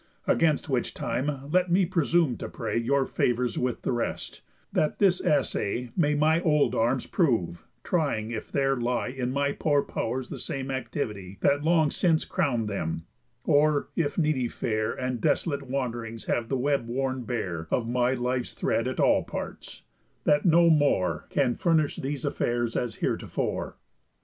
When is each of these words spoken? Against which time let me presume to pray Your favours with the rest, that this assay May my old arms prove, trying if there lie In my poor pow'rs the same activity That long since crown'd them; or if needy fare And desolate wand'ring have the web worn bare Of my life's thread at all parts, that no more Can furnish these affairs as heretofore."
Against 0.25 0.67
which 0.67 0.95
time 0.95 1.51
let 1.51 1.69
me 1.71 1.85
presume 1.85 2.35
to 2.37 2.49
pray 2.49 2.75
Your 2.75 3.05
favours 3.05 3.59
with 3.59 3.83
the 3.83 3.91
rest, 3.91 4.41
that 4.73 4.97
this 4.97 5.21
assay 5.23 5.91
May 5.95 6.15
my 6.15 6.41
old 6.41 6.73
arms 6.73 7.05
prove, 7.05 7.67
trying 7.83 8.31
if 8.31 8.51
there 8.51 8.75
lie 8.75 9.09
In 9.09 9.31
my 9.31 9.51
poor 9.51 9.83
pow'rs 9.83 10.29
the 10.29 10.39
same 10.39 10.71
activity 10.71 11.37
That 11.41 11.63
long 11.63 11.91
since 11.91 12.25
crown'd 12.25 12.67
them; 12.67 13.05
or 13.43 13.89
if 13.95 14.17
needy 14.17 14.47
fare 14.47 14.91
And 14.91 15.21
desolate 15.21 15.67
wand'ring 15.69 16.17
have 16.25 16.49
the 16.49 16.57
web 16.57 16.87
worn 16.87 17.21
bare 17.21 17.67
Of 17.69 17.87
my 17.87 18.15
life's 18.15 18.53
thread 18.55 18.87
at 18.87 18.99
all 18.99 19.23
parts, 19.23 19.83
that 20.23 20.45
no 20.47 20.71
more 20.71 21.27
Can 21.29 21.53
furnish 21.53 21.97
these 21.97 22.25
affairs 22.25 22.75
as 22.75 22.95
heretofore." 22.95 23.77